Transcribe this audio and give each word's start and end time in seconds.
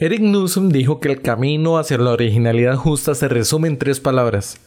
Eric 0.00 0.20
Newsom 0.20 0.68
dijo 0.68 1.00
que 1.00 1.08
el 1.10 1.22
camino 1.22 1.76
hacia 1.76 1.98
la 1.98 2.12
originalidad 2.12 2.76
justa 2.76 3.16
se 3.16 3.26
resume 3.26 3.66
en 3.66 3.78
tres 3.78 3.98
palabras. 3.98 4.60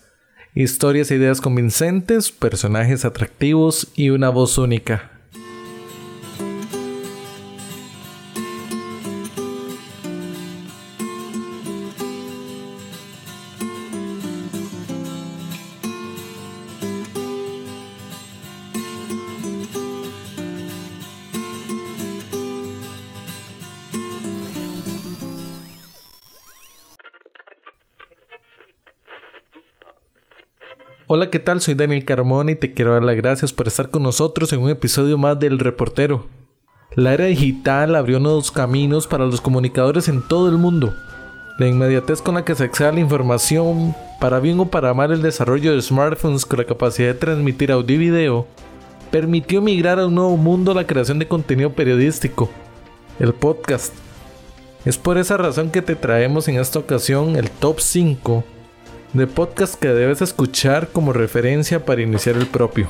Historias 0.56 1.10
e 1.10 1.16
ideas 1.16 1.40
convincentes, 1.40 2.34
personajes 2.34 3.06
atractivos 3.06 3.94
y 3.96 4.10
una 4.10 4.30
voz 4.30 4.58
única. 4.58 5.11
Hola, 31.14 31.30
¿qué 31.30 31.40
tal? 31.40 31.60
Soy 31.60 31.74
Daniel 31.74 32.06
Carmona 32.06 32.52
y 32.52 32.56
te 32.56 32.74
quiero 32.74 32.94
dar 32.94 33.04
las 33.04 33.18
gracias 33.18 33.52
por 33.52 33.68
estar 33.68 33.90
con 33.90 34.02
nosotros 34.02 34.54
en 34.54 34.62
un 34.62 34.70
episodio 34.70 35.18
más 35.18 35.38
del 35.38 35.60
Reportero. 35.60 36.28
La 36.96 37.14
era 37.14 37.26
digital 37.26 37.98
abrió 37.98 38.22
nuevos 38.22 38.50
caminos 38.50 39.08
para 39.08 39.26
los 39.26 39.42
comunicadores 39.42 40.08
en 40.08 40.26
todo 40.26 40.48
el 40.48 40.58
mundo. 40.58 40.94
La 41.60 41.68
inmediatez 41.68 42.22
con 42.22 42.36
la 42.36 42.46
que 42.46 42.56
se 42.56 42.64
accede 42.64 42.88
a 42.88 42.92
la 42.94 43.02
información, 43.02 43.94
para 44.22 44.40
bien 44.40 44.58
o 44.62 44.70
para 44.70 44.94
mal 44.94 45.12
el 45.12 45.22
desarrollo 45.22 45.76
de 45.76 45.82
smartphones 45.82 46.46
con 46.46 46.60
la 46.60 46.66
capacidad 46.66 47.10
de 47.10 47.16
transmitir 47.16 47.74
audio 47.74 47.94
y 47.94 48.00
video, 48.00 48.48
permitió 49.12 49.62
migrar 49.62 50.00
a 50.00 50.08
un 50.08 50.16
nuevo 50.16 50.38
mundo 50.38 50.74
la 50.74 50.88
creación 50.88 51.20
de 51.20 51.28
contenido 51.28 51.74
periodístico, 51.74 52.50
el 53.20 53.34
podcast. 53.34 53.94
Es 54.86 54.98
por 54.98 55.18
esa 55.18 55.36
razón 55.36 55.72
que 55.72 55.82
te 55.82 55.98
traemos 55.98 56.48
en 56.48 56.58
esta 56.58 56.80
ocasión 56.80 57.36
el 57.36 57.52
top 57.52 57.82
5 57.82 58.46
de 59.14 59.28
podcast 59.28 59.76
que 59.76 59.90
debes 59.90 60.22
escuchar 60.22 60.90
como 60.90 61.12
referencia 61.12 61.86
para 61.86 62.02
iniciar 62.02 62.38
el 62.38 62.48
propio. 62.48 62.88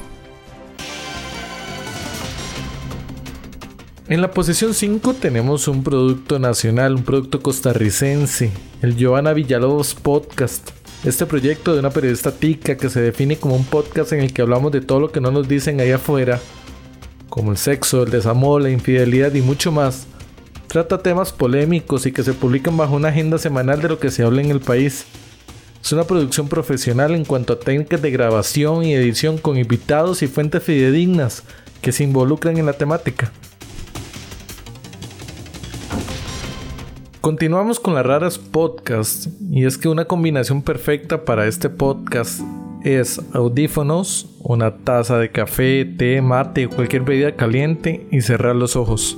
En 4.07 4.21
la 4.21 4.31
posición 4.31 4.73
5 4.73 5.15
tenemos 5.15 5.67
un 5.67 5.83
producto 5.83 6.37
nacional, 6.37 6.95
un 6.95 7.03
producto 7.03 7.41
costarricense, 7.41 8.51
el 8.81 8.95
Giovanna 8.95 9.33
Villalobos 9.33 9.95
Podcast. 9.95 10.71
Este 11.03 11.25
proyecto 11.25 11.73
de 11.73 11.79
una 11.79 11.89
periodista 11.89 12.31
tica 12.31 12.77
que 12.77 12.89
se 12.89 13.01
define 13.01 13.37
como 13.37 13.55
un 13.55 13.65
podcast 13.65 14.11
en 14.13 14.19
el 14.19 14.33
que 14.33 14.43
hablamos 14.43 14.71
de 14.71 14.81
todo 14.81 14.99
lo 14.99 15.11
que 15.11 15.21
no 15.21 15.31
nos 15.31 15.47
dicen 15.47 15.79
allá 15.79 15.95
afuera, 15.95 16.39
como 17.29 17.51
el 17.51 17.57
sexo, 17.57 18.03
el 18.03 18.11
desamor, 18.11 18.61
la 18.61 18.69
infidelidad 18.69 19.33
y 19.33 19.41
mucho 19.41 19.71
más. 19.71 20.05
Trata 20.67 21.01
temas 21.01 21.31
polémicos 21.31 22.05
y 22.05 22.11
que 22.11 22.23
se 22.23 22.33
publican 22.33 22.77
bajo 22.77 22.95
una 22.95 23.07
agenda 23.07 23.39
semanal 23.39 23.81
de 23.81 23.89
lo 23.89 23.97
que 23.97 24.11
se 24.11 24.23
habla 24.23 24.41
en 24.41 24.51
el 24.51 24.59
país. 24.59 25.05
Es 25.83 25.91
una 25.91 26.03
producción 26.03 26.47
profesional 26.47 27.15
en 27.15 27.25
cuanto 27.25 27.53
a 27.53 27.59
técnicas 27.59 28.01
de 28.01 28.11
grabación 28.11 28.83
y 28.83 28.93
edición 28.93 29.37
con 29.37 29.57
invitados 29.57 30.21
y 30.21 30.27
fuentes 30.27 30.63
fidedignas 30.63 31.43
que 31.81 31.91
se 31.91 32.03
involucran 32.03 32.57
en 32.57 32.67
la 32.67 32.73
temática. 32.73 33.31
Continuamos 37.19 37.79
con 37.79 37.93
las 37.93 38.05
raras 38.05 38.37
podcasts 38.37 39.29
y 39.51 39.65
es 39.65 39.77
que 39.77 39.87
una 39.87 40.05
combinación 40.05 40.61
perfecta 40.61 41.25
para 41.25 41.47
este 41.47 41.69
podcast 41.69 42.41
es 42.83 43.21
audífonos, 43.33 44.27
una 44.39 44.77
taza 44.77 45.17
de 45.17 45.31
café, 45.31 45.85
té, 45.85 46.21
mate 46.21 46.65
o 46.65 46.69
cualquier 46.69 47.03
bebida 47.03 47.35
caliente 47.35 48.07
y 48.11 48.21
cerrar 48.21 48.55
los 48.55 48.75
ojos. 48.75 49.17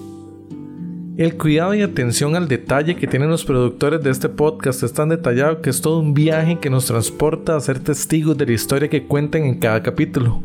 El 1.15 1.37
cuidado 1.37 1.75
y 1.75 1.83
atención 1.83 2.35
al 2.35 2.47
detalle 2.47 2.95
que 2.95 3.05
tienen 3.05 3.29
los 3.29 3.45
productores 3.45 4.01
de 4.01 4.09
este 4.09 4.29
podcast 4.29 4.81
es 4.81 4.93
tan 4.93 5.09
detallado 5.09 5.61
que 5.61 5.69
es 5.69 5.79
todo 5.79 5.99
un 5.99 6.15
viaje 6.15 6.57
que 6.57 6.71
nos 6.71 6.87
transporta 6.87 7.55
a 7.55 7.59
ser 7.59 7.77
testigos 7.77 8.35
de 8.35 8.47
la 8.47 8.53
historia 8.53 8.89
que 8.89 9.05
cuentan 9.05 9.43
en 9.43 9.59
cada 9.59 9.83
capítulo. 9.83 10.41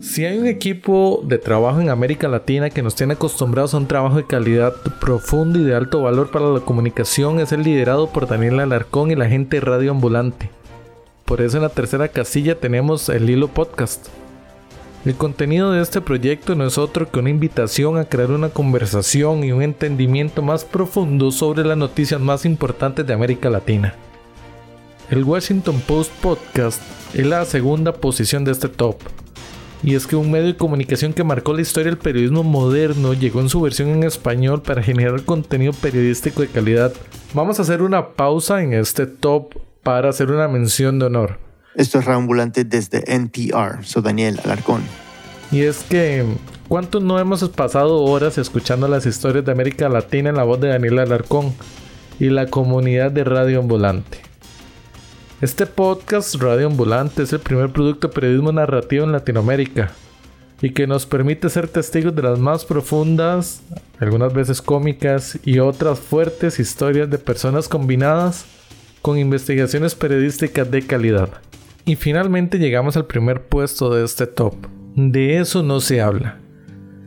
Si 0.00 0.24
hay 0.24 0.38
un 0.38 0.46
equipo 0.46 1.20
de 1.26 1.36
trabajo 1.38 1.80
en 1.80 1.88
América 1.88 2.28
Latina 2.28 2.70
que 2.70 2.80
nos 2.80 2.94
tiene 2.94 3.14
acostumbrados 3.14 3.74
a 3.74 3.78
un 3.78 3.88
trabajo 3.88 4.18
de 4.18 4.26
calidad 4.26 4.72
profundo 5.00 5.58
y 5.58 5.64
de 5.64 5.74
alto 5.74 6.02
valor 6.02 6.30
para 6.30 6.48
la 6.48 6.60
comunicación 6.60 7.40
es 7.40 7.50
el 7.50 7.64
liderado 7.64 8.10
por 8.10 8.28
Daniel 8.28 8.60
Alarcón 8.60 9.10
y 9.10 9.16
la 9.16 9.28
gente 9.28 9.58
Radio 9.58 9.90
Ambulante. 9.90 10.48
Por 11.24 11.40
eso 11.40 11.56
en 11.56 11.64
la 11.64 11.70
tercera 11.70 12.06
casilla 12.06 12.60
tenemos 12.60 13.08
el 13.08 13.28
Hilo 13.28 13.48
Podcast 13.48 14.06
el 15.06 15.14
contenido 15.14 15.70
de 15.70 15.80
este 15.82 16.00
proyecto 16.00 16.56
no 16.56 16.66
es 16.66 16.78
otro 16.78 17.08
que 17.08 17.20
una 17.20 17.30
invitación 17.30 17.96
a 17.96 18.06
crear 18.06 18.32
una 18.32 18.48
conversación 18.48 19.44
y 19.44 19.52
un 19.52 19.62
entendimiento 19.62 20.42
más 20.42 20.64
profundo 20.64 21.30
sobre 21.30 21.64
las 21.64 21.78
noticias 21.78 22.20
más 22.20 22.44
importantes 22.44 23.06
de 23.06 23.14
América 23.14 23.48
Latina. 23.48 23.94
El 25.08 25.22
Washington 25.22 25.80
Post 25.86 26.10
Podcast 26.20 26.82
es 27.14 27.24
la 27.24 27.44
segunda 27.44 27.92
posición 27.92 28.44
de 28.44 28.50
este 28.50 28.68
top. 28.68 28.96
Y 29.84 29.94
es 29.94 30.08
que 30.08 30.16
un 30.16 30.28
medio 30.32 30.46
de 30.46 30.56
comunicación 30.56 31.12
que 31.12 31.22
marcó 31.22 31.52
la 31.52 31.60
historia 31.60 31.92
del 31.92 31.98
periodismo 31.98 32.42
moderno 32.42 33.14
llegó 33.14 33.40
en 33.40 33.48
su 33.48 33.60
versión 33.60 33.90
en 33.90 34.02
español 34.02 34.62
para 34.62 34.82
generar 34.82 35.22
contenido 35.22 35.72
periodístico 35.72 36.42
de 36.42 36.48
calidad. 36.48 36.92
Vamos 37.32 37.60
a 37.60 37.62
hacer 37.62 37.80
una 37.80 38.08
pausa 38.14 38.60
en 38.60 38.72
este 38.72 39.06
top 39.06 39.54
para 39.84 40.08
hacer 40.08 40.32
una 40.32 40.48
mención 40.48 40.98
de 40.98 41.06
honor. 41.06 41.45
Esto 41.76 41.98
es 41.98 42.06
Reambulante 42.06 42.64
desde 42.64 43.04
NPR. 43.14 43.84
Soy 43.84 44.02
Daniel 44.02 44.40
Alarcón. 44.42 44.80
Y 45.52 45.60
es 45.60 45.84
que, 45.84 46.24
¿cuántos 46.68 47.02
no 47.02 47.18
hemos 47.18 47.46
pasado 47.50 48.02
horas 48.02 48.38
escuchando 48.38 48.88
las 48.88 49.04
historias 49.04 49.44
de 49.44 49.52
América 49.52 49.90
Latina 49.90 50.30
en 50.30 50.36
la 50.36 50.44
voz 50.44 50.58
de 50.58 50.68
Daniel 50.68 51.00
Alarcón 51.00 51.52
y 52.18 52.30
la 52.30 52.46
comunidad 52.46 53.12
de 53.12 53.24
Radio 53.24 53.58
Ambulante? 53.58 54.22
Este 55.42 55.66
podcast 55.66 56.36
Radio 56.36 56.68
Ambulante 56.68 57.24
es 57.24 57.34
el 57.34 57.40
primer 57.40 57.70
producto 57.70 58.08
de 58.08 58.14
periodismo 58.14 58.52
narrativo 58.52 59.04
en 59.04 59.12
Latinoamérica 59.12 59.92
y 60.62 60.70
que 60.70 60.86
nos 60.86 61.04
permite 61.04 61.50
ser 61.50 61.68
testigos 61.68 62.16
de 62.16 62.22
las 62.22 62.38
más 62.38 62.64
profundas, 62.64 63.60
algunas 64.00 64.32
veces 64.32 64.62
cómicas 64.62 65.38
y 65.44 65.58
otras 65.58 66.00
fuertes 66.00 66.58
historias 66.58 67.10
de 67.10 67.18
personas 67.18 67.68
combinadas 67.68 68.46
con 69.02 69.18
investigaciones 69.18 69.94
periodísticas 69.94 70.70
de 70.70 70.86
calidad. 70.86 71.28
Y 71.88 71.94
finalmente 71.94 72.58
llegamos 72.58 72.96
al 72.96 73.06
primer 73.06 73.46
puesto 73.46 73.94
de 73.94 74.04
este 74.04 74.26
top. 74.26 74.54
De 74.96 75.38
eso 75.38 75.62
no 75.62 75.78
se 75.78 76.00
habla. 76.00 76.40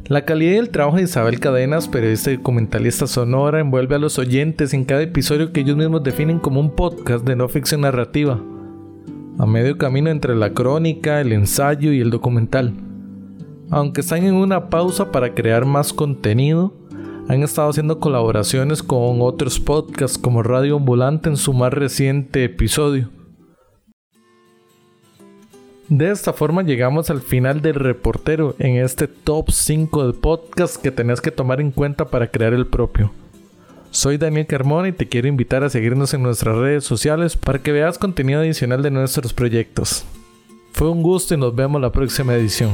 La 0.05 0.23
calidad 0.23 0.53
del 0.53 0.69
trabajo 0.69 0.95
de 0.95 1.03
Isabel 1.03 1.41
Cadenas, 1.41 1.89
periodista 1.89 2.31
y 2.31 2.37
documentalista 2.37 3.05
sonora, 3.05 3.59
envuelve 3.59 3.95
a 3.95 3.99
los 3.99 4.17
oyentes 4.17 4.73
en 4.73 4.85
cada 4.85 5.01
episodio 5.01 5.51
que 5.51 5.59
ellos 5.59 5.75
mismos 5.75 6.01
definen 6.01 6.39
como 6.39 6.61
un 6.61 6.77
podcast 6.77 7.25
de 7.25 7.35
no 7.35 7.49
ficción 7.49 7.81
narrativa, 7.81 8.39
a 9.37 9.45
medio 9.45 9.77
camino 9.77 10.09
entre 10.09 10.33
la 10.33 10.53
crónica, 10.53 11.19
el 11.19 11.33
ensayo 11.33 11.91
y 11.91 11.99
el 11.99 12.09
documental. 12.09 12.73
Aunque 13.69 13.99
están 13.99 14.23
en 14.23 14.35
una 14.35 14.69
pausa 14.69 15.11
para 15.11 15.33
crear 15.33 15.65
más 15.65 15.91
contenido, 15.91 16.73
han 17.27 17.43
estado 17.43 17.69
haciendo 17.69 17.99
colaboraciones 17.99 18.81
con 18.81 19.17
otros 19.19 19.59
podcasts 19.59 20.17
como 20.17 20.41
Radio 20.41 20.77
Ambulante 20.77 21.27
en 21.27 21.35
su 21.35 21.51
más 21.51 21.73
reciente 21.73 22.45
episodio. 22.45 23.18
De 25.89 26.11
esta 26.11 26.33
forma 26.33 26.61
llegamos 26.61 27.09
al 27.09 27.19
final 27.19 27.63
del 27.63 27.73
reportero 27.73 28.55
en 28.59 28.75
este 28.75 29.07
top 29.07 29.49
5 29.49 30.05
de 30.05 30.13
podcast 30.13 30.79
que 30.79 30.91
tenés 30.91 31.19
que 31.19 31.31
tomar 31.31 31.59
en 31.59 31.71
cuenta 31.71 32.05
para 32.05 32.29
crear 32.29 32.53
el 32.53 32.67
propio. 32.67 33.11
Soy 33.89 34.19
Daniel 34.19 34.45
Carmona 34.45 34.89
y 34.89 34.91
te 34.91 35.07
quiero 35.07 35.27
invitar 35.27 35.63
a 35.63 35.69
seguirnos 35.71 36.13
en 36.13 36.21
nuestras 36.21 36.55
redes 36.55 36.83
sociales 36.83 37.35
para 37.35 37.57
que 37.57 37.71
veas 37.71 37.97
contenido 37.97 38.41
adicional 38.41 38.83
de 38.83 38.91
nuestros 38.91 39.33
proyectos. 39.33 40.05
Fue 40.73 40.91
un 40.91 41.01
gusto 41.01 41.33
y 41.33 41.37
nos 41.37 41.55
vemos 41.55 41.81
la 41.81 41.91
próxima 41.91 42.35
edición. 42.35 42.69